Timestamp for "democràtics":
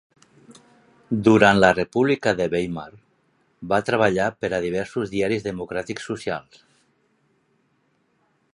5.51-6.09